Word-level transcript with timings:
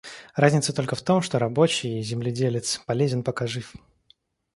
Разница 0.35 0.73
только 0.73 0.95
в 0.95 1.03
том, 1.03 1.21
что 1.21 1.37
рабочий, 1.37 2.01
земледелец 2.01 2.81
полезен, 2.87 3.21
пока 3.21 3.45
жив. 3.45 3.75